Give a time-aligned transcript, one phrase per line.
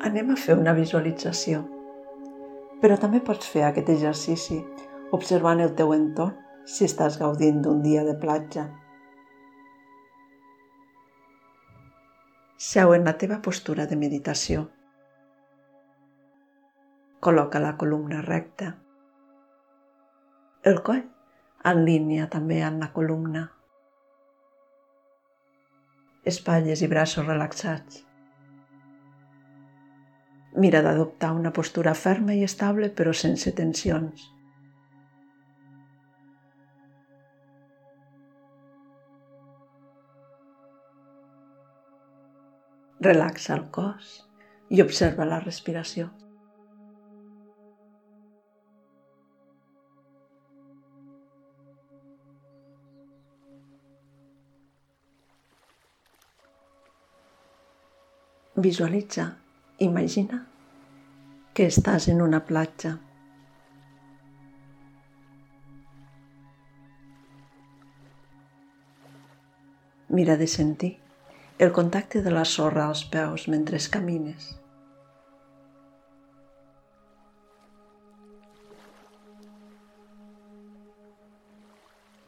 [0.00, 1.58] Anem a fer una visualització.
[2.80, 4.56] Però també pots fer aquest exercici
[5.16, 8.64] observant el teu entorn si estàs gaudint d'un dia de platja.
[12.70, 14.64] Seu en la teva postura de meditació.
[17.20, 18.72] Col·loca la columna recta.
[20.64, 21.04] El coll
[21.68, 23.48] en línia també amb la columna.
[26.24, 28.06] Espatlles i braços relaxats.
[30.60, 34.26] Mira d'adoptar una postura ferma i estable però sense tensions.
[43.06, 44.10] Relaxa el cos
[44.76, 46.10] i observa la respiració.
[58.66, 59.30] Visualitza,
[59.80, 60.46] imagina
[61.54, 62.98] que estàs en una platja.
[70.08, 70.98] Mira de sentir
[71.58, 74.50] el contacte de la sorra als peus mentre camines.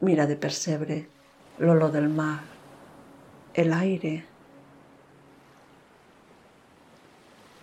[0.00, 0.98] Mira de percebre
[1.58, 2.40] l'olor del mar,
[3.64, 4.16] l'aire,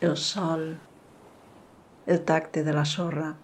[0.01, 0.79] el sol,
[2.07, 3.35] el tacte de la sorra,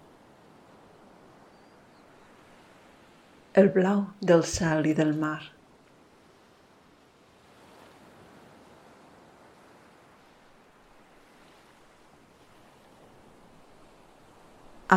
[3.54, 5.52] el blau del cel i del mar.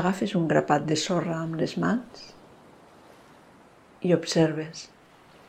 [0.00, 2.28] Agafes un grapat de sorra amb les mans
[4.00, 4.88] i observes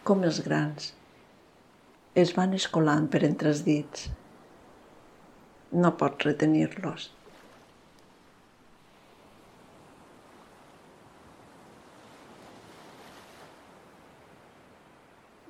[0.03, 0.91] com els grans
[2.19, 4.09] es van escolant per entre els dits
[5.71, 7.09] no pots retenir-los.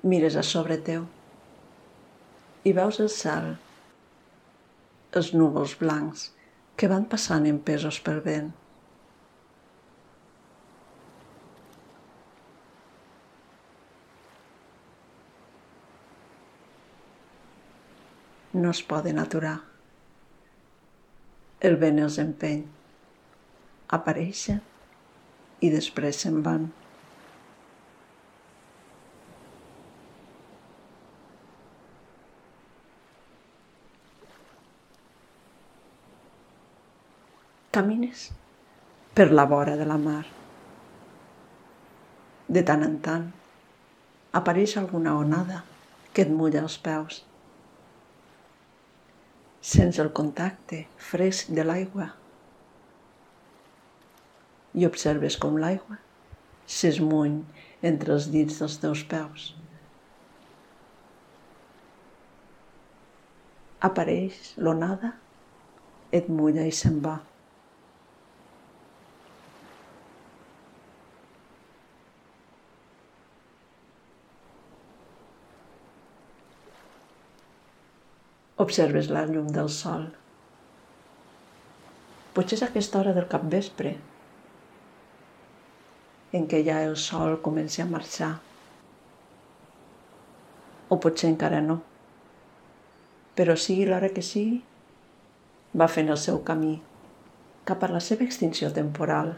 [0.02, 1.04] Mires a sobre teu
[2.66, 3.52] i veus el cel,
[5.18, 6.28] els núvols blancs
[6.78, 8.50] que van passant empesos pel vent.
[18.54, 19.71] No es poden aturar
[21.62, 22.62] el vent els empeny.
[23.94, 24.58] Apareixen
[25.62, 26.64] i després se'n van.
[37.72, 38.28] Camines
[39.14, 40.24] per la vora de la mar.
[42.52, 43.28] De tant en tant
[44.40, 45.62] apareix alguna onada
[46.12, 47.22] que et mulla els peus
[49.62, 50.80] sents el contacte
[51.10, 52.08] fresc de l'aigua
[54.74, 56.00] i observes com l'aigua
[56.76, 57.36] s'esmuny
[57.90, 59.50] entre els dits dels teus peus.
[63.82, 65.12] Apareix l'onada,
[66.14, 67.16] et mulla i se'n va.
[78.60, 80.10] Observes la llum del sol.
[82.36, 83.94] Potser és aquesta hora del capvespre,
[86.36, 88.30] en què ja el sol comença a marxar.
[90.92, 91.78] O potser encara no.
[93.36, 94.60] Però sigui l'hora que sigui,
[95.72, 96.74] va fent el seu camí
[97.64, 99.32] cap a la seva extinció temporal.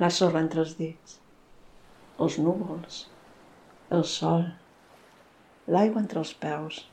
[0.00, 1.18] La sorra entre els dits,
[2.24, 3.02] els núvols,
[3.90, 4.44] el sol,
[5.66, 6.84] l'aigua entre els peus.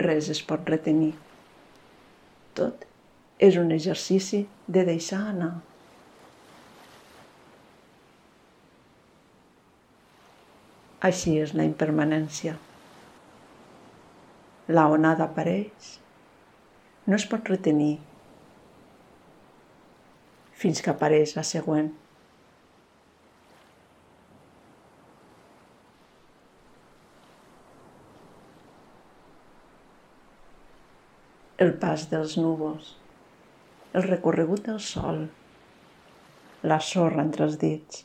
[0.00, 1.12] Res es pot retenir.
[2.58, 2.82] Tot
[3.48, 5.52] és un exercici de deixar anar.
[11.04, 12.56] Així és la impermanència.
[14.72, 15.92] La onada apareix,
[17.06, 17.98] no es pot retenir
[20.64, 21.90] fins que apareix la següent.
[31.64, 32.94] El pas dels núvols,
[33.92, 35.20] el recorregut del sol,
[36.72, 38.00] la sorra entre els dits.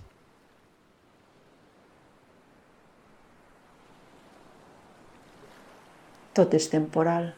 [6.36, 7.32] Tot és temporal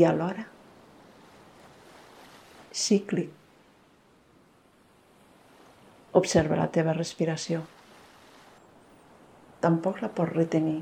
[0.00, 0.46] i alhora
[2.72, 3.39] cíclic.
[6.18, 7.60] Observa la teva respiració.
[9.62, 10.80] Tampoc la pots retenir.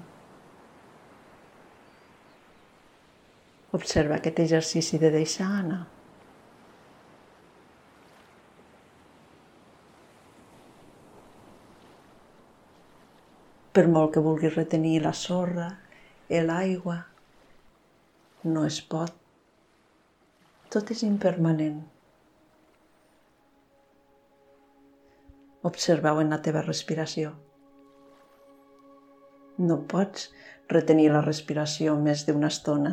[3.76, 5.82] Observa aquest exercici de deixar anar.
[13.76, 15.68] Per molt que vulguis retenir la sorra,
[16.48, 16.96] l'aigua,
[18.48, 19.12] no es pot.
[20.72, 21.78] Tot és impermanent.
[25.68, 27.32] Observeu en la teva respiració.
[29.58, 30.28] No pots
[30.72, 32.92] retenir la respiració més d'una estona.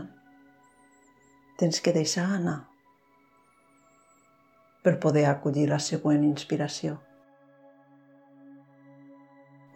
[1.61, 2.57] Tens que deixar anar
[4.85, 6.97] per poder acollir la següent inspiració.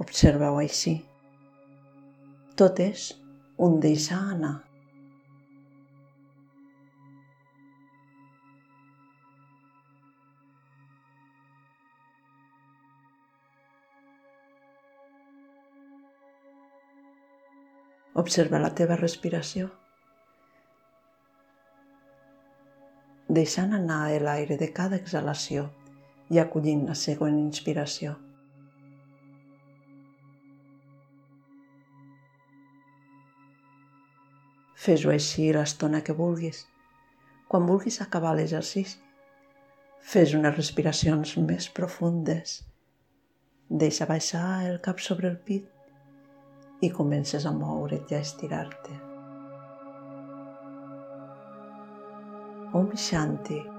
[0.04, 1.00] Observeu així.
[2.60, 3.12] Tot és
[3.58, 4.69] un deixar anar.
[18.20, 19.70] Observa la teva respiració.
[23.38, 25.68] Deixant anar l'aire de cada exhalació
[26.36, 28.16] i acollint la següent inspiració.
[34.90, 36.66] Fes-ho així l'estona que vulguis.
[37.48, 39.00] Quan vulguis acabar l'exercici,
[40.12, 42.62] fes unes respiracions més profundes.
[43.70, 45.76] Deixa baixar el cap sobre el pit
[46.82, 49.00] i comences a moure't i a estirar-te.
[52.72, 53.79] Om Shanti.